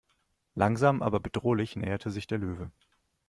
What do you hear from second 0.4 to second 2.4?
Langsam aber bedrohlich näherte sich der